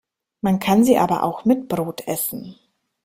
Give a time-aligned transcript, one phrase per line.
[0.41, 2.55] Man kann sie aber auch mit Brot essen.